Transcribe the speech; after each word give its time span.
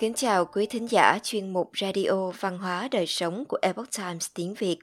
Kính 0.00 0.14
chào 0.14 0.46
quý 0.46 0.66
thính 0.66 0.86
giả 0.90 1.18
chuyên 1.22 1.52
mục 1.52 1.70
Radio 1.80 2.30
Văn 2.40 2.58
hóa 2.58 2.88
Đời 2.90 3.06
Sống 3.06 3.44
của 3.48 3.58
Epoch 3.62 3.88
Times 3.96 4.28
tiếng 4.34 4.54
Việt. 4.54 4.78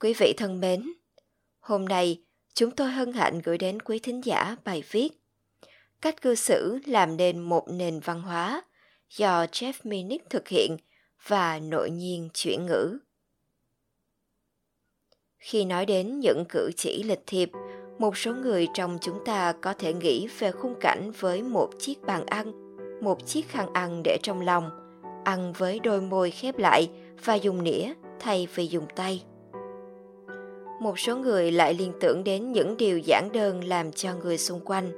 Quý 0.00 0.14
vị 0.18 0.32
thân 0.36 0.60
mến, 0.60 0.92
hôm 1.60 1.84
nay 1.84 2.22
chúng 2.54 2.70
tôi 2.70 2.90
hân 2.90 3.12
hạnh 3.12 3.40
gửi 3.44 3.58
đến 3.58 3.82
quý 3.82 3.98
thính 3.98 4.24
giả 4.24 4.56
bài 4.64 4.82
viết 4.90 5.08
Cách 6.00 6.22
cư 6.22 6.34
xử 6.34 6.78
làm 6.86 7.16
nên 7.16 7.40
một 7.40 7.64
nền 7.68 8.00
văn 8.00 8.22
hóa 8.22 8.62
do 9.10 9.44
Jeff 9.44 9.72
Minnick 9.84 10.30
thực 10.30 10.48
hiện 10.48 10.76
và 11.26 11.58
nội 11.58 11.90
nhiên 11.90 12.28
chuyển 12.34 12.66
ngữ. 12.66 12.98
Khi 15.38 15.64
nói 15.64 15.86
đến 15.86 16.20
những 16.20 16.44
cử 16.48 16.70
chỉ 16.76 17.02
lịch 17.02 17.22
thiệp, 17.26 17.50
một 17.98 18.16
số 18.16 18.34
người 18.34 18.68
trong 18.74 18.98
chúng 19.00 19.24
ta 19.24 19.54
có 19.62 19.74
thể 19.74 19.94
nghĩ 19.94 20.28
về 20.38 20.52
khung 20.52 20.74
cảnh 20.80 21.10
với 21.18 21.42
một 21.42 21.70
chiếc 21.78 22.02
bàn 22.02 22.26
ăn, 22.26 22.65
một 23.00 23.26
chiếc 23.26 23.48
khăn 23.48 23.72
ăn 23.72 24.02
để 24.04 24.18
trong 24.22 24.40
lòng, 24.40 24.70
ăn 25.24 25.52
với 25.52 25.80
đôi 25.80 26.00
môi 26.00 26.30
khép 26.30 26.58
lại 26.58 26.90
và 27.24 27.34
dùng 27.34 27.62
nĩa 27.62 27.92
thay 28.20 28.48
vì 28.54 28.66
dùng 28.66 28.86
tay. 28.96 29.22
Một 30.80 30.98
số 30.98 31.16
người 31.16 31.52
lại 31.52 31.74
liên 31.74 31.92
tưởng 32.00 32.24
đến 32.24 32.52
những 32.52 32.76
điều 32.76 32.98
giản 32.98 33.28
đơn 33.32 33.64
làm 33.64 33.92
cho 33.92 34.14
người 34.14 34.38
xung 34.38 34.60
quanh, 34.64 34.90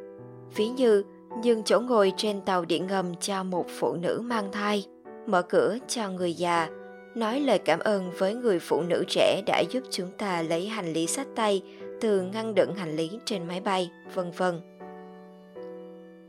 ví 0.57 0.69
như 0.69 1.03
nhường 1.45 1.63
chỗ 1.63 1.81
ngồi 1.81 2.13
trên 2.17 2.41
tàu 2.41 2.65
điện 2.65 2.87
ngầm 2.87 3.15
cho 3.15 3.45
một 3.45 3.67
phụ 3.79 3.93
nữ 3.95 4.21
mang 4.25 4.53
thai, 4.53 4.87
mở 5.27 5.43
cửa 5.43 5.77
cho 5.89 6.11
người 6.11 6.35
già, 6.35 6.69
nói 7.15 7.41
lời 7.41 7.59
cảm 7.59 7.79
ơn 7.79 8.11
với 8.19 8.35
người 8.35 8.59
phụ 8.59 8.83
nữ 8.83 9.05
trẻ 9.09 9.43
đã 9.47 9.61
giúp 9.71 9.83
chúng 9.91 10.11
ta 10.19 10.43
lấy 10.43 10.69
hành 10.69 10.93
lý 10.93 11.07
sách 11.07 11.27
tay 11.35 11.63
từ 12.01 12.23
ngăn 12.23 12.55
đựng 12.55 12.75
hành 12.75 12.97
lý 12.97 13.11
trên 13.25 13.49
máy 13.49 13.61
bay, 13.61 13.91
vân 14.15 14.31
vân. 14.31 14.61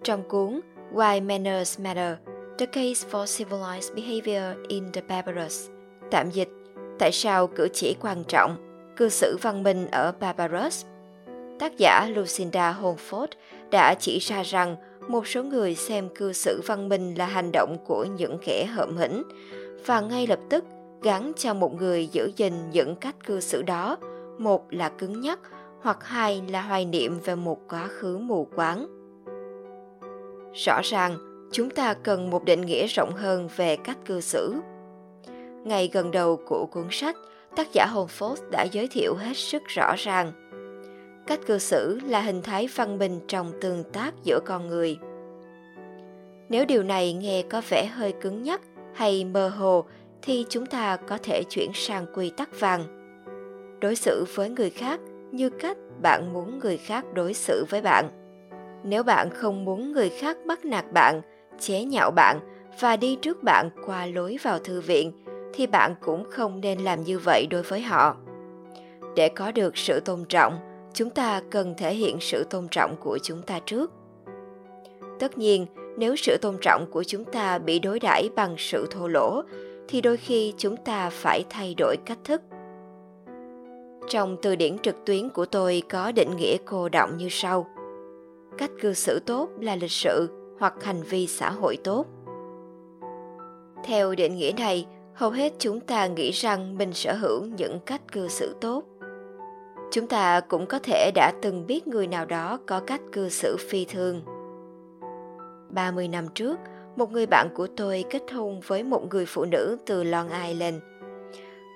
Trong 0.04 0.24
cuốn 0.30 0.60
Why 0.94 1.22
Manners 1.22 1.80
Matter, 1.80 2.14
The 2.58 2.66
Case 2.66 3.06
for 3.12 3.26
Civilized 3.26 3.96
Behavior 3.96 4.68
in 4.68 4.92
the 4.94 5.02
barbarous. 5.02 5.70
tạm 6.12 6.30
dịch, 6.32 6.50
tại 7.00 7.12
sao 7.12 7.48
cử 7.48 7.68
chỉ 7.74 7.96
quan 8.02 8.24
trọng, 8.24 8.56
cư 8.96 9.10
xử 9.10 9.38
văn 9.42 9.64
minh 9.64 9.88
ở 9.92 10.12
barbarous. 10.20 10.86
tác 11.60 11.78
giả 11.78 12.08
Lucinda 12.16 12.78
Holford 12.82 13.28
đã 13.72 13.96
chỉ 14.00 14.20
ra 14.20 14.44
rằng 14.44 14.76
một 15.08 15.28
số 15.28 15.44
người 15.44 15.76
xem 15.76 16.10
cư 16.16 16.34
xử 16.34 16.62
văn 16.66 16.90
minh 16.90 17.16
là 17.16 17.26
hành 17.26 17.52
động 17.52 17.78
của 17.86 18.06
những 18.06 18.38
kẻ 18.46 18.66
hợm 18.66 18.98
hĩnh 18.98 19.24
và 19.86 20.02
ngay 20.02 20.28
lập 20.28 20.40
tức 20.50 20.66
gắn 21.02 21.32
cho 21.38 21.54
một 21.54 21.74
người 21.74 22.08
giữ 22.08 22.32
gìn 22.36 22.54
những 22.72 22.96
cách 22.96 23.16
cư 23.26 23.40
xử 23.40 23.62
đó 23.62 23.98
một 24.38 24.66
là 24.70 24.90
cứng 24.90 25.22
nhắc 25.22 25.40
hoặc 25.82 25.98
hai 26.04 26.42
là 26.50 26.62
hoài 26.62 26.86
niệm 26.86 27.20
về 27.24 27.36
một 27.36 27.60
quá 27.70 27.88
khứ 27.88 28.18
mù 28.18 28.48
quáng 28.56 28.99
rõ 30.54 30.82
ràng, 30.84 31.18
chúng 31.52 31.70
ta 31.70 31.94
cần 31.94 32.30
một 32.30 32.44
định 32.44 32.62
nghĩa 32.62 32.88
rộng 32.88 33.12
hơn 33.12 33.50
về 33.56 33.76
cách 33.76 33.98
cư 34.06 34.22
xử. 34.22 34.56
Ngay 35.64 35.90
gần 35.94 36.12
đầu 36.12 36.40
của 36.48 36.66
cuốn 36.66 36.88
sách, 36.92 37.16
tác 37.56 37.68
giả 37.74 37.88
Holford 37.94 38.36
đã 38.52 38.66
giới 38.72 38.88
thiệu 38.88 39.16
hết 39.16 39.38
sức 39.38 39.64
rõ 39.68 39.96
ràng. 39.98 40.32
Cách 41.28 41.40
cư 41.48 41.58
xử 41.58 42.00
là 42.06 42.22
hình 42.22 42.42
thái 42.42 42.70
văn 42.76 42.98
minh 42.98 43.20
trong 43.28 43.52
tương 43.62 43.84
tác 43.84 44.14
giữa 44.24 44.40
con 44.46 44.68
người. 44.68 44.98
Nếu 46.50 46.66
điều 46.66 46.84
này 46.84 47.14
nghe 47.14 47.44
có 47.50 47.62
vẻ 47.70 47.86
hơi 47.86 48.14
cứng 48.22 48.44
nhắc 48.44 48.62
hay 48.94 49.26
mơ 49.26 49.50
hồ, 49.50 49.86
thì 50.22 50.46
chúng 50.50 50.66
ta 50.66 50.98
có 50.98 51.18
thể 51.24 51.44
chuyển 51.50 51.72
sang 51.74 52.06
quy 52.14 52.32
tắc 52.38 52.60
vàng. 52.60 52.84
Đối 53.82 53.96
xử 53.96 54.26
với 54.36 54.50
người 54.50 54.70
khác 54.70 55.00
như 55.32 55.50
cách 55.50 55.78
bạn 56.02 56.34
muốn 56.34 56.60
người 56.60 56.78
khác 56.78 57.06
đối 57.14 57.34
xử 57.34 57.66
với 57.70 57.82
bạn 57.82 58.10
nếu 58.84 59.04
bạn 59.04 59.30
không 59.30 59.66
muốn 59.66 59.92
người 59.92 60.10
khác 60.10 60.38
bắt 60.46 60.66
nạt 60.66 60.86
bạn, 60.94 61.22
chế 61.60 61.84
nhạo 61.84 62.12
bạn 62.12 62.40
và 62.80 62.98
đi 62.98 63.16
trước 63.16 63.44
bạn 63.44 63.70
qua 63.86 64.06
lối 64.06 64.38
vào 64.44 64.60
thư 64.60 64.82
viện, 64.82 65.12
thì 65.54 65.68
bạn 65.68 65.96
cũng 66.02 66.26
không 66.30 66.62
nên 66.62 66.80
làm 66.80 67.04
như 67.04 67.20
vậy 67.20 67.48
đối 67.50 67.62
với 67.62 67.82
họ. 67.82 68.18
Để 69.16 69.30
có 69.30 69.52
được 69.52 69.78
sự 69.78 70.00
tôn 70.00 70.26
trọng, 70.26 70.60
chúng 70.94 71.10
ta 71.10 71.42
cần 71.50 71.74
thể 71.78 71.94
hiện 71.94 72.18
sự 72.20 72.44
tôn 72.50 72.68
trọng 72.72 72.96
của 73.00 73.18
chúng 73.24 73.42
ta 73.42 73.60
trước. 73.66 73.92
Tất 75.20 75.38
nhiên, 75.38 75.66
nếu 75.98 76.16
sự 76.16 76.38
tôn 76.42 76.58
trọng 76.62 76.86
của 76.92 77.04
chúng 77.04 77.26
ta 77.26 77.58
bị 77.58 77.80
đối 77.80 78.00
đãi 78.00 78.30
bằng 78.36 78.56
sự 78.58 78.88
thô 78.92 79.08
lỗ, 79.08 79.42
thì 79.88 80.02
đôi 80.02 80.18
khi 80.18 80.54
chúng 80.58 80.78
ta 80.78 81.10
phải 81.10 81.44
thay 81.50 81.76
đổi 81.78 81.98
cách 82.06 82.18
thức. 82.24 82.42
Trong 84.10 84.38
từ 84.42 84.56
điển 84.56 84.78
trực 84.78 84.96
tuyến 85.06 85.30
của 85.30 85.46
tôi 85.46 85.82
có 85.90 86.12
định 86.12 86.36
nghĩa 86.38 86.58
cô 86.66 86.90
động 86.90 87.18
như 87.18 87.28
sau 87.30 87.68
cách 88.60 88.72
cư 88.82 88.94
xử 88.94 89.20
tốt 89.20 89.50
là 89.60 89.76
lịch 89.76 89.92
sự 89.92 90.30
hoặc 90.60 90.84
hành 90.84 91.04
vi 91.04 91.28
xã 91.28 91.50
hội 91.50 91.78
tốt 91.84 92.06
theo 93.84 94.16
định 94.16 94.36
nghĩa 94.36 94.52
này 94.58 94.86
hầu 95.14 95.30
hết 95.30 95.54
chúng 95.60 95.80
ta 95.80 96.08
nghĩ 96.08 96.32
rằng 96.32 96.78
mình 96.78 96.94
sở 96.94 97.14
hữu 97.14 97.46
những 97.46 97.80
cách 97.86 98.02
cư 98.12 98.28
xử 98.28 98.56
tốt 98.62 98.84
chúng 99.92 100.08
ta 100.08 100.40
cũng 100.40 100.66
có 100.66 100.80
thể 100.80 101.12
đã 101.16 101.32
từng 101.42 101.68
biết 101.68 101.88
người 101.88 102.08
nào 102.08 102.26
đó 102.26 102.60
có 102.66 102.80
cách 102.80 103.02
cư 103.12 103.30
xử 103.30 103.58
phi 103.70 103.86
thường 103.86 104.22
30 105.70 106.08
năm 106.08 106.28
trước, 106.36 106.60
một 106.96 107.12
người 107.12 107.26
bạn 107.26 107.50
của 107.56 107.68
tôi 107.78 108.04
kết 108.10 108.24
hôn 108.32 108.62
với 108.68 108.84
một 108.84 109.10
người 109.10 109.26
phụ 109.26 109.46
nữ 109.46 109.78
từ 109.86 110.04
Long 110.04 110.30
Island. 110.48 110.76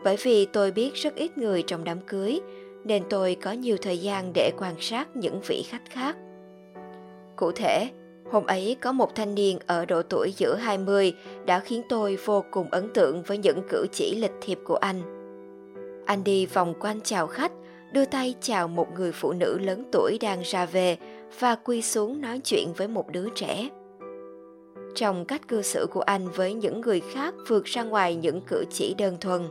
Bởi 0.04 0.18
vì 0.24 0.46
tôi 0.46 0.72
biết 0.72 0.94
rất 0.94 1.16
ít 1.16 1.38
người 1.38 1.64
trong 1.68 1.84
đám 1.84 2.02
cưới, 2.02 2.40
nên 2.84 3.04
tôi 3.10 3.36
có 3.42 3.52
nhiều 3.52 3.78
thời 3.82 3.98
gian 3.98 4.32
để 4.34 4.52
quan 4.58 4.76
sát 4.80 5.16
những 5.16 5.42
vị 5.48 5.66
khách 5.70 5.90
khác. 5.90 6.16
Cụ 7.36 7.52
thể, 7.52 7.90
hôm 8.32 8.46
ấy 8.46 8.78
có 8.82 8.92
một 8.92 9.16
thanh 9.16 9.36
niên 9.36 9.60
ở 9.68 9.86
độ 9.86 10.02
tuổi 10.02 10.34
giữa 10.38 10.56
20 10.56 11.14
đã 11.46 11.60
khiến 11.60 11.82
tôi 11.90 12.18
vô 12.26 12.44
cùng 12.52 12.68
ấn 12.72 12.90
tượng 12.94 13.24
với 13.24 13.38
những 13.38 13.62
cử 13.70 13.88
chỉ 13.92 14.16
lịch 14.16 14.34
thiệp 14.42 14.60
của 14.64 14.76
anh. 14.76 15.02
Anh 16.06 16.24
đi 16.24 16.46
vòng 16.46 16.74
quanh 16.80 17.02
chào 17.02 17.28
khách, 17.28 17.52
đưa 17.92 18.06
tay 18.06 18.36
chào 18.42 18.68
một 18.68 18.88
người 18.96 19.12
phụ 19.12 19.34
nữ 19.34 19.60
lớn 19.62 19.84
tuổi 19.92 20.18
đang 20.22 20.42
ra 20.42 20.66
về 20.66 20.98
và 21.40 21.56
quy 21.56 21.82
xuống 21.82 22.22
nói 22.22 22.40
chuyện 22.44 22.74
với 22.78 22.88
một 22.88 23.12
đứa 23.12 23.30
trẻ. 23.36 23.70
Trong 24.96 25.26
cách 25.26 25.48
cư 25.48 25.62
xử 25.62 25.88
của 25.92 26.02
anh 26.02 26.28
với 26.28 26.54
những 26.54 26.82
người 26.82 27.02
khác 27.14 27.34
vượt 27.48 27.66
ra 27.66 27.84
ngoài 27.84 28.16
những 28.16 28.42
cử 28.42 28.66
chỉ 28.72 28.96
đơn 28.98 29.18
thuần. 29.22 29.42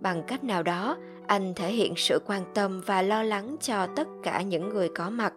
Bằng 0.00 0.22
cách 0.26 0.44
nào 0.44 0.62
đó 0.62 0.96
anh 1.26 1.54
thể 1.54 1.72
hiện 1.72 1.92
sự 1.96 2.20
quan 2.26 2.42
tâm 2.54 2.82
và 2.86 3.02
lo 3.02 3.22
lắng 3.22 3.56
cho 3.60 3.86
tất 3.96 4.08
cả 4.22 4.42
những 4.42 4.68
người 4.68 4.88
có 4.88 5.10
mặt 5.10 5.32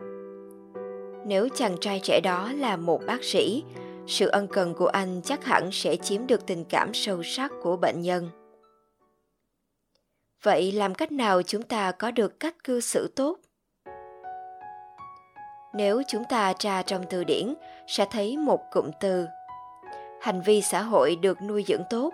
nếu 1.25 1.49
chàng 1.55 1.77
trai 1.81 1.99
trẻ 2.03 2.19
đó 2.23 2.51
là 2.55 2.77
một 2.77 3.01
bác 3.07 3.23
sĩ, 3.23 3.63
sự 4.07 4.27
ân 4.27 4.47
cần 4.47 4.73
của 4.73 4.87
anh 4.87 5.21
chắc 5.23 5.45
hẳn 5.45 5.69
sẽ 5.71 5.95
chiếm 5.95 6.27
được 6.27 6.45
tình 6.45 6.65
cảm 6.65 6.93
sâu 6.93 7.23
sắc 7.23 7.51
của 7.61 7.77
bệnh 7.77 8.01
nhân. 8.01 8.29
Vậy 10.43 10.71
làm 10.71 10.95
cách 10.95 11.11
nào 11.11 11.41
chúng 11.41 11.63
ta 11.63 11.91
có 11.91 12.11
được 12.11 12.39
cách 12.39 12.63
cư 12.63 12.79
xử 12.79 13.13
tốt? 13.15 13.39
Nếu 15.73 16.01
chúng 16.07 16.23
ta 16.23 16.53
tra 16.53 16.81
trong 16.81 17.03
từ 17.09 17.23
điển, 17.23 17.53
sẽ 17.87 18.05
thấy 18.11 18.37
một 18.37 18.59
cụm 18.71 18.91
từ. 18.99 19.25
Hành 20.21 20.41
vi 20.41 20.61
xã 20.61 20.81
hội 20.81 21.15
được 21.15 21.41
nuôi 21.41 21.63
dưỡng 21.67 21.83
tốt. 21.89 22.13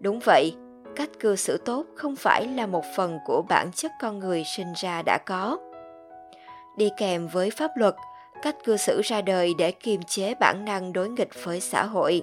Đúng 0.00 0.20
vậy, 0.24 0.56
cách 0.96 1.10
cư 1.20 1.36
xử 1.36 1.56
tốt 1.56 1.86
không 1.96 2.16
phải 2.16 2.46
là 2.46 2.66
một 2.66 2.84
phần 2.96 3.18
của 3.26 3.42
bản 3.48 3.70
chất 3.74 3.92
con 4.00 4.18
người 4.18 4.42
sinh 4.56 4.72
ra 4.76 5.02
đã 5.06 5.18
có 5.26 5.58
đi 6.78 6.90
kèm 6.96 7.28
với 7.28 7.50
pháp 7.50 7.70
luật, 7.76 7.94
cách 8.42 8.56
cư 8.64 8.76
xử 8.76 9.00
ra 9.04 9.20
đời 9.20 9.54
để 9.58 9.70
kiềm 9.70 10.02
chế 10.02 10.34
bản 10.34 10.64
năng 10.64 10.92
đối 10.92 11.08
nghịch 11.08 11.44
với 11.44 11.60
xã 11.60 11.84
hội. 11.84 12.22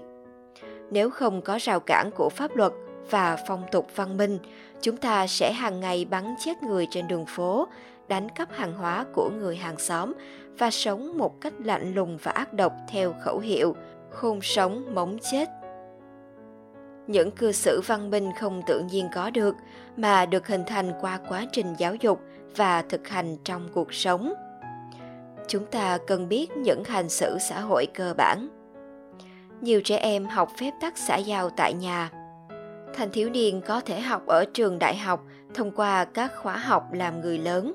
Nếu 0.92 1.10
không 1.10 1.42
có 1.42 1.58
rào 1.62 1.80
cản 1.80 2.10
của 2.16 2.30
pháp 2.30 2.56
luật 2.56 2.72
và 3.10 3.38
phong 3.48 3.64
tục 3.72 3.88
văn 3.96 4.18
minh, 4.18 4.40
chúng 4.82 4.98
ta 4.98 5.28
sẽ 5.28 5.54
hàng 5.54 5.80
ngày 5.80 6.06
bắn 6.06 6.36
chết 6.40 6.64
người 6.64 6.88
trên 6.92 7.08
đường 7.08 7.26
phố, 7.26 7.68
đánh 8.08 8.30
cắp 8.30 8.52
hàng 8.52 8.74
hóa 8.74 9.06
của 9.14 9.30
người 9.30 9.56
hàng 9.56 9.78
xóm 9.78 10.14
và 10.58 10.72
sống 10.72 11.18
một 11.18 11.42
cách 11.42 11.54
lạnh 11.64 11.94
lùng 11.96 12.18
và 12.24 12.32
ác 12.32 12.54
độc 12.54 12.74
theo 12.88 13.16
khẩu 13.22 13.40
hiệu 13.40 13.76
khôn 14.10 14.40
sống 14.42 14.96
móng 14.96 15.18
chết 15.32 15.50
những 17.08 17.32
cư 17.32 17.52
xử 17.52 17.82
văn 17.82 18.10
minh 18.10 18.32
không 18.40 18.62
tự 18.68 18.80
nhiên 18.80 19.08
có 19.14 19.30
được, 19.30 19.56
mà 19.98 20.26
được 20.26 20.48
hình 20.48 20.64
thành 20.68 20.92
qua 21.02 21.20
quá 21.30 21.46
trình 21.52 21.74
giáo 21.78 21.96
dục 21.96 22.22
và 22.56 22.82
thực 22.82 23.08
hành 23.08 23.38
trong 23.44 23.70
cuộc 23.74 23.94
sống 23.94 24.34
chúng 25.48 25.66
ta 25.66 25.98
cần 26.08 26.30
biết 26.30 26.58
những 26.58 26.84
hành 26.84 27.10
xử 27.10 27.38
xã 27.50 27.60
hội 27.60 27.88
cơ 27.94 28.14
bản. 28.18 28.48
Nhiều 29.62 29.82
trẻ 29.82 29.98
em 29.98 30.26
học 30.26 30.50
phép 30.60 30.72
tắc 30.82 30.98
xã 30.98 31.18
giao 31.18 31.50
tại 31.50 31.74
nhà. 31.74 32.10
Thanh 32.94 33.10
thiếu 33.12 33.30
niên 33.30 33.62
có 33.62 33.80
thể 33.80 34.00
học 34.00 34.28
ở 34.28 34.46
trường 34.54 34.80
đại 34.80 34.98
học 34.98 35.24
thông 35.54 35.72
qua 35.72 36.06
các 36.06 36.32
khóa 36.36 36.58
học 36.58 36.94
làm 36.94 37.22
người 37.22 37.38
lớn. 37.38 37.74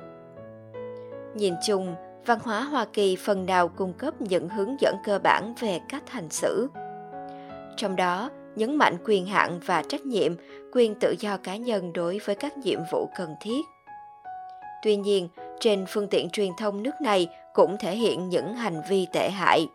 Nhìn 1.35 1.55
chung, 1.67 1.95
văn 2.27 2.39
hóa 2.43 2.61
hoa 2.61 2.87
kỳ 2.93 3.17
phần 3.17 3.47
nào 3.47 3.69
cung 3.69 3.93
cấp 3.93 4.21
những 4.21 4.49
hướng 4.49 4.81
dẫn 4.81 4.97
cơ 5.05 5.19
bản 5.19 5.55
về 5.61 5.81
cách 5.89 6.11
hành 6.11 6.31
xử. 6.31 6.69
Trong 7.77 7.97
đó, 7.97 8.31
nhấn 8.57 8.77
mạnh 8.77 8.97
quyền 9.05 9.27
hạn 9.27 9.61
và 9.67 9.83
trách 9.89 10.07
nhiệm, 10.07 10.35
quyền 10.73 10.95
tự 10.95 11.15
do 11.19 11.37
cá 11.37 11.57
nhân 11.57 11.93
đối 11.93 12.21
với 12.25 12.35
các 12.35 12.59
nhiệm 12.59 12.81
vụ 12.93 13.09
cần 13.19 13.35
thiết. 13.41 13.61
Tuy 14.83 14.97
nhiên, 14.97 15.29
trên 15.61 15.85
phương 15.89 16.09
tiện 16.09 16.31
truyền 16.31 16.51
thông 16.59 16.83
nước 16.83 16.95
này 17.03 17.29
cũng 17.55 17.77
thể 17.81 17.97
hiện 17.97 18.29
những 18.29 18.55
hành 18.55 18.83
vi 18.89 19.07
tệ 19.13 19.31
hại 19.31 19.67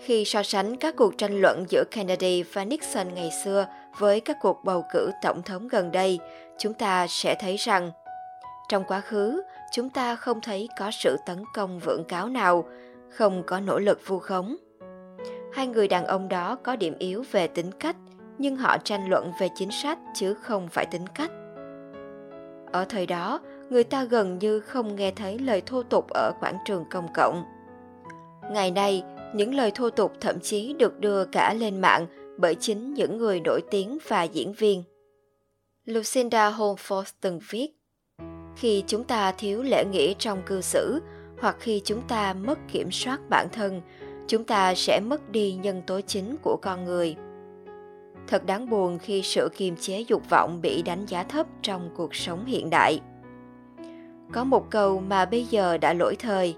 Khi 0.00 0.24
so 0.24 0.42
sánh 0.42 0.76
các 0.76 0.96
cuộc 0.96 1.18
tranh 1.18 1.40
luận 1.40 1.64
giữa 1.68 1.84
Kennedy 1.90 2.42
và 2.42 2.64
Nixon 2.64 3.14
ngày 3.14 3.30
xưa 3.44 3.66
với 3.98 4.20
các 4.20 4.36
cuộc 4.40 4.64
bầu 4.64 4.84
cử 4.92 5.10
tổng 5.22 5.42
thống 5.42 5.68
gần 5.68 5.92
đây, 5.92 6.18
chúng 6.58 6.74
ta 6.74 7.06
sẽ 7.06 7.34
thấy 7.40 7.56
rằng 7.56 7.90
trong 8.68 8.84
quá 8.84 9.00
khứ, 9.00 9.42
chúng 9.72 9.90
ta 9.90 10.16
không 10.16 10.40
thấy 10.40 10.68
có 10.78 10.90
sự 10.90 11.16
tấn 11.26 11.44
công 11.54 11.78
vượng 11.78 12.04
cáo 12.04 12.28
nào, 12.28 12.64
không 13.10 13.42
có 13.46 13.60
nỗ 13.60 13.78
lực 13.78 14.00
vu 14.06 14.18
khống. 14.18 14.56
Hai 15.52 15.66
người 15.66 15.88
đàn 15.88 16.06
ông 16.06 16.28
đó 16.28 16.58
có 16.62 16.76
điểm 16.76 16.94
yếu 16.98 17.24
về 17.32 17.46
tính 17.46 17.70
cách, 17.72 17.96
nhưng 18.38 18.56
họ 18.56 18.78
tranh 18.78 19.08
luận 19.08 19.32
về 19.38 19.48
chính 19.54 19.70
sách 19.70 19.98
chứ 20.14 20.34
không 20.34 20.68
phải 20.68 20.86
tính 20.86 21.06
cách. 21.06 21.30
Ở 22.72 22.84
thời 22.88 23.06
đó, 23.06 23.40
người 23.70 23.84
ta 23.84 24.04
gần 24.04 24.38
như 24.38 24.60
không 24.60 24.96
nghe 24.96 25.10
thấy 25.10 25.38
lời 25.38 25.62
thô 25.66 25.82
tục 25.82 26.06
ở 26.08 26.32
quảng 26.40 26.58
trường 26.64 26.84
công 26.90 27.12
cộng. 27.14 27.44
Ngày 28.50 28.70
nay, 28.70 29.02
những 29.34 29.54
lời 29.54 29.70
thô 29.74 29.90
tục 29.90 30.12
thậm 30.20 30.40
chí 30.40 30.74
được 30.78 31.00
đưa 31.00 31.24
cả 31.24 31.54
lên 31.54 31.80
mạng 31.80 32.06
bởi 32.38 32.54
chính 32.54 32.94
những 32.94 33.18
người 33.18 33.40
nổi 33.40 33.60
tiếng 33.70 33.98
và 34.08 34.22
diễn 34.22 34.52
viên. 34.52 34.84
Lucinda 35.84 36.50
Holmford 36.50 37.04
từng 37.20 37.40
viết, 37.50 37.68
khi 38.56 38.84
chúng 38.86 39.04
ta 39.04 39.32
thiếu 39.32 39.62
lễ 39.62 39.84
nghĩa 39.84 40.14
trong 40.18 40.42
cư 40.46 40.60
xử 40.60 41.00
hoặc 41.40 41.56
khi 41.60 41.80
chúng 41.84 42.02
ta 42.08 42.34
mất 42.34 42.58
kiểm 42.72 42.90
soát 42.90 43.20
bản 43.30 43.48
thân 43.52 43.80
chúng 44.26 44.44
ta 44.44 44.74
sẽ 44.74 45.00
mất 45.00 45.30
đi 45.30 45.52
nhân 45.52 45.82
tố 45.86 46.00
chính 46.00 46.36
của 46.42 46.56
con 46.62 46.84
người 46.84 47.16
thật 48.28 48.46
đáng 48.46 48.70
buồn 48.70 48.98
khi 48.98 49.22
sự 49.22 49.48
kiềm 49.56 49.76
chế 49.76 50.00
dục 50.00 50.30
vọng 50.30 50.60
bị 50.62 50.82
đánh 50.82 51.06
giá 51.06 51.22
thấp 51.22 51.46
trong 51.62 51.90
cuộc 51.96 52.14
sống 52.14 52.44
hiện 52.44 52.70
đại 52.70 53.00
có 54.32 54.44
một 54.44 54.70
câu 54.70 55.00
mà 55.00 55.24
bây 55.24 55.44
giờ 55.44 55.78
đã 55.78 55.92
lỗi 55.92 56.16
thời. 56.18 56.56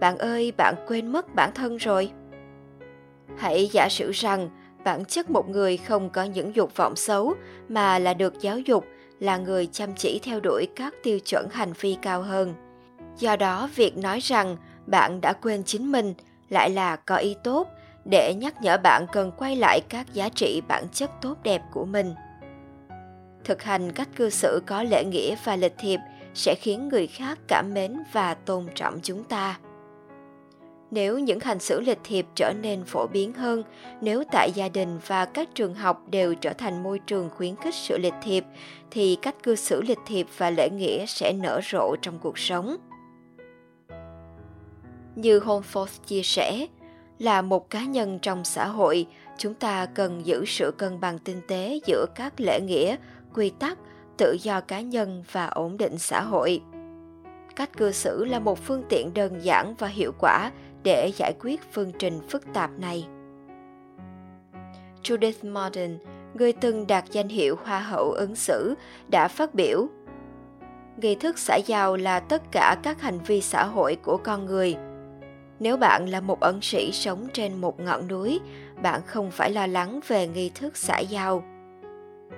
Bạn 0.00 0.18
ơi, 0.18 0.52
bạn 0.56 0.74
quên 0.88 1.12
mất 1.12 1.34
bản 1.34 1.50
thân 1.54 1.76
rồi. 1.76 2.10
Hãy 3.38 3.68
giả 3.72 3.88
sử 3.90 4.10
rằng 4.10 4.48
bản 4.84 5.04
chất 5.04 5.30
một 5.30 5.48
người 5.48 5.76
không 5.76 6.10
có 6.10 6.24
những 6.24 6.56
dục 6.56 6.76
vọng 6.76 6.96
xấu 6.96 7.34
mà 7.68 7.98
là 7.98 8.14
được 8.14 8.40
giáo 8.40 8.58
dục, 8.58 8.84
là 9.20 9.36
người 9.36 9.68
chăm 9.72 9.94
chỉ 9.94 10.20
theo 10.22 10.40
đuổi 10.40 10.66
các 10.76 10.94
tiêu 11.02 11.18
chuẩn 11.18 11.48
hành 11.50 11.72
vi 11.80 11.96
cao 12.02 12.22
hơn. 12.22 12.54
Do 13.18 13.36
đó, 13.36 13.68
việc 13.74 13.96
nói 13.96 14.20
rằng 14.20 14.56
bạn 14.86 15.20
đã 15.20 15.32
quên 15.32 15.64
chính 15.64 15.92
mình 15.92 16.14
lại 16.48 16.70
là 16.70 16.96
có 16.96 17.16
ý 17.16 17.36
tốt 17.44 17.68
để 18.04 18.34
nhắc 18.34 18.62
nhở 18.62 18.76
bạn 18.76 19.06
cần 19.12 19.32
quay 19.36 19.56
lại 19.56 19.80
các 19.88 20.14
giá 20.14 20.28
trị 20.28 20.62
bản 20.68 20.84
chất 20.92 21.10
tốt 21.22 21.36
đẹp 21.42 21.62
của 21.72 21.84
mình. 21.84 22.14
Thực 23.44 23.62
hành 23.62 23.92
cách 23.92 24.08
cư 24.16 24.30
xử 24.30 24.62
có 24.66 24.82
lễ 24.82 25.04
nghĩa 25.04 25.36
và 25.44 25.56
lịch 25.56 25.74
thiệp 25.78 26.00
sẽ 26.34 26.54
khiến 26.54 26.88
người 26.88 27.06
khác 27.06 27.38
cảm 27.48 27.74
mến 27.74 27.96
và 28.12 28.34
tôn 28.34 28.66
trọng 28.74 29.00
chúng 29.02 29.24
ta. 29.24 29.58
Nếu 30.90 31.18
những 31.18 31.40
hành 31.40 31.58
xử 31.58 31.80
lịch 31.80 31.98
thiệp 32.04 32.26
trở 32.34 32.52
nên 32.62 32.84
phổ 32.84 33.06
biến 33.06 33.32
hơn 33.32 33.62
nếu 34.00 34.22
tại 34.32 34.50
gia 34.54 34.68
đình 34.68 34.98
và 35.06 35.24
các 35.24 35.48
trường 35.54 35.74
học 35.74 36.02
đều 36.10 36.34
trở 36.34 36.52
thành 36.52 36.82
môi 36.82 36.98
trường 36.98 37.30
khuyến 37.30 37.56
khích 37.56 37.74
sự 37.74 37.98
lịch 37.98 38.14
thiệp 38.22 38.44
thì 38.90 39.16
cách 39.22 39.42
cư 39.42 39.54
xử 39.54 39.82
lịch 39.82 39.98
thiệp 40.06 40.26
và 40.36 40.50
lễ 40.50 40.70
nghĩa 40.70 41.06
sẽ 41.06 41.32
nở 41.32 41.60
rộ 41.70 41.96
trong 42.02 42.18
cuộc 42.18 42.38
sống. 42.38 42.76
Như 45.16 45.40
Holmford 45.40 45.86
chia 46.06 46.22
sẻ, 46.22 46.66
là 47.18 47.42
một 47.42 47.70
cá 47.70 47.84
nhân 47.84 48.18
trong 48.22 48.44
xã 48.44 48.66
hội, 48.66 49.06
chúng 49.38 49.54
ta 49.54 49.86
cần 49.86 50.26
giữ 50.26 50.44
sự 50.46 50.74
cân 50.78 51.00
bằng 51.00 51.18
tinh 51.18 51.40
tế 51.48 51.80
giữa 51.86 52.06
các 52.14 52.32
lễ 52.40 52.60
nghĩa, 52.60 52.96
quy 53.34 53.50
tắc, 53.58 53.78
tự 54.22 54.38
do 54.42 54.60
cá 54.60 54.80
nhân 54.80 55.24
và 55.32 55.46
ổn 55.46 55.76
định 55.76 55.98
xã 55.98 56.20
hội. 56.20 56.60
Cách 57.56 57.76
cư 57.76 57.92
xử 57.92 58.24
là 58.24 58.38
một 58.38 58.58
phương 58.58 58.82
tiện 58.88 59.14
đơn 59.14 59.44
giản 59.44 59.74
và 59.78 59.88
hiệu 59.88 60.12
quả 60.18 60.50
để 60.82 61.12
giải 61.16 61.32
quyết 61.40 61.60
phương 61.72 61.92
trình 61.98 62.20
phức 62.28 62.42
tạp 62.54 62.70
này. 62.78 63.06
Judith 65.02 65.52
Martin, 65.52 65.98
người 66.34 66.52
từng 66.52 66.86
đạt 66.86 67.04
danh 67.10 67.28
hiệu 67.28 67.56
Hoa 67.64 67.80
hậu 67.80 68.12
ứng 68.12 68.36
xử, 68.36 68.74
đã 69.08 69.28
phát 69.28 69.54
biểu 69.54 69.86
Nghi 70.96 71.14
thức 71.14 71.38
xã 71.38 71.56
giao 71.66 71.96
là 71.96 72.20
tất 72.20 72.42
cả 72.52 72.76
các 72.82 73.00
hành 73.00 73.18
vi 73.26 73.40
xã 73.40 73.64
hội 73.64 73.96
của 73.96 74.16
con 74.16 74.46
người– 74.46 74.76
nếu 75.62 75.76
bạn 75.76 76.08
là 76.08 76.20
một 76.20 76.40
ẩn 76.40 76.62
sĩ 76.62 76.92
sống 76.92 77.26
trên 77.32 77.60
một 77.60 77.80
ngọn 77.80 78.08
núi, 78.08 78.40
bạn 78.82 79.00
không 79.06 79.30
phải 79.30 79.50
lo 79.50 79.66
lắng 79.66 80.00
về 80.08 80.26
nghi 80.26 80.50
thức 80.54 80.76
xã 80.76 80.98
giao. 80.98 81.44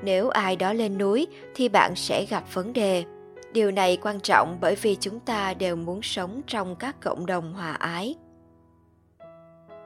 Nếu 0.04 0.28
ai 0.28 0.56
đó 0.56 0.72
lên 0.72 0.98
núi 0.98 1.26
thì 1.54 1.68
bạn 1.68 1.96
sẽ 1.96 2.26
gặp 2.30 2.44
vấn 2.52 2.72
đề. 2.72 3.04
Điều 3.52 3.70
này 3.70 3.98
quan 4.02 4.20
trọng 4.20 4.58
bởi 4.60 4.74
vì 4.74 4.96
chúng 5.00 5.20
ta 5.20 5.54
đều 5.54 5.76
muốn 5.76 6.02
sống 6.02 6.40
trong 6.46 6.76
các 6.76 7.00
cộng 7.00 7.26
đồng 7.26 7.52
hòa 7.52 7.72
ái. 7.72 8.14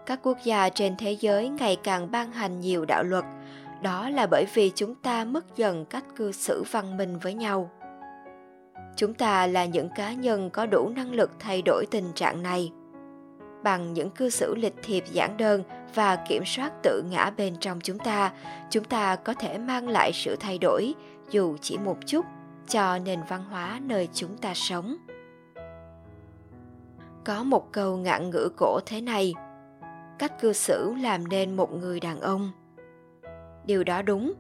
Các 0.07 0.21
quốc 0.23 0.39
gia 0.45 0.69
trên 0.69 0.97
thế 0.97 1.17
giới 1.21 1.49
ngày 1.49 1.77
càng 1.85 2.11
ban 2.11 2.33
hành 2.33 2.61
nhiều 2.61 2.85
đạo 2.85 3.03
luật, 3.03 3.25
đó 3.83 4.09
là 4.09 4.27
bởi 4.27 4.47
vì 4.55 4.73
chúng 4.75 4.95
ta 4.95 5.25
mất 5.25 5.57
dần 5.57 5.85
cách 5.85 6.05
cư 6.17 6.33
xử 6.33 6.65
văn 6.71 6.97
minh 6.97 7.19
với 7.19 7.35
nhau. 7.35 7.71
Chúng 8.97 9.15
ta 9.15 9.47
là 9.47 9.65
những 9.65 9.89
cá 9.97 10.13
nhân 10.13 10.51
có 10.51 10.67
đủ 10.67 10.89
năng 10.89 11.13
lực 11.13 11.31
thay 11.39 11.63
đổi 11.63 11.87
tình 11.91 12.13
trạng 12.15 12.43
này 12.43 12.73
bằng 13.63 13.93
những 13.93 14.11
cư 14.11 14.31
xử 14.31 14.55
lịch 14.55 14.75
thiệp 14.83 15.05
giản 15.13 15.37
đơn 15.37 15.63
và 15.95 16.17
kiểm 16.29 16.43
soát 16.47 16.73
tự 16.83 17.03
ngã 17.11 17.31
bên 17.37 17.57
trong 17.61 17.81
chúng 17.81 17.99
ta. 17.99 18.33
Chúng 18.71 18.85
ta 18.85 19.17
có 19.17 19.35
thể 19.35 19.59
mang 19.59 19.89
lại 19.89 20.11
sự 20.15 20.37
thay 20.41 20.59
đổi, 20.59 20.95
dù 21.31 21.57
chỉ 21.61 21.79
một 21.79 21.99
chút, 22.07 22.27
cho 22.69 22.99
nền 22.99 23.21
văn 23.29 23.45
hóa 23.51 23.81
nơi 23.83 24.09
chúng 24.13 24.37
ta 24.37 24.53
sống. 24.55 24.97
Có 27.25 27.43
một 27.43 27.73
câu 27.73 27.97
ngạn 27.97 28.31
ngữ 28.31 28.49
cổ 28.57 28.81
thế 28.87 29.01
này, 29.01 29.35
cách 30.19 30.41
cư 30.41 30.53
xử 30.53 30.95
làm 30.95 31.29
nên 31.29 31.57
một 31.57 31.73
người 31.73 32.01
đàn 32.01 32.21
ông. 32.21 32.51
Điều 33.65 33.85
đó 33.85 34.03
đúng, 34.03 34.33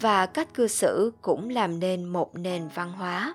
và 0.00 0.26
cách 0.26 0.54
cư 0.54 0.68
xử 0.68 1.12
cũng 1.22 1.48
làm 1.48 1.80
nên 1.80 2.04
một 2.04 2.34
nền 2.34 2.68
văn 2.74 2.92
hóa. 2.92 3.34